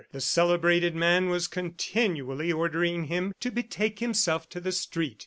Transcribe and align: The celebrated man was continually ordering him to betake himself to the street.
The 0.13 0.19
celebrated 0.19 0.95
man 0.95 1.29
was 1.29 1.47
continually 1.47 2.51
ordering 2.51 3.03
him 3.03 3.35
to 3.39 3.51
betake 3.51 3.99
himself 3.99 4.49
to 4.49 4.59
the 4.59 4.71
street. 4.71 5.19